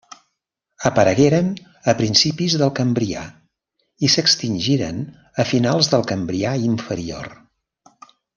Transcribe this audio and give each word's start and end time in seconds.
Aparegueren 0.89 1.51
a 1.93 1.93
principis 1.99 2.55
del 2.61 2.71
Cambrià 2.79 3.21
i 4.07 4.09
s'extingiren 4.15 5.05
a 5.45 5.47
finals 5.51 5.91
del 5.93 6.09
Cambrià 6.15 6.57
inferior. 6.71 7.31